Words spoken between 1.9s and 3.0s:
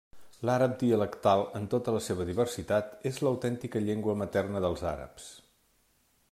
la seva diversitat,